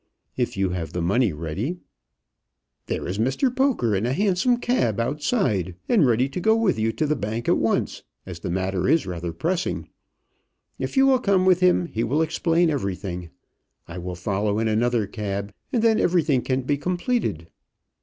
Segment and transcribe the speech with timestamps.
[0.35, 1.77] "If you have the money ready."
[2.87, 6.91] "There is Mr Poker in a hansom cab outside, and ready to go with you
[6.93, 9.89] to the bank at once, as the matter is rather pressing.
[10.79, 13.29] If you will come with him, he will explain everything.
[13.87, 17.45] I will follow in another cab, and then everything can be completed."